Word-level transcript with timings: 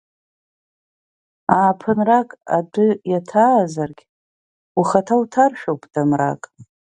Ааԥынрак 1.57 2.29
адәы 2.57 2.87
иаҭаазаргь, 3.11 4.03
ухаҭа 4.79 5.15
уҭаршәыхуп 5.21 5.81
дамрак… 5.93 6.41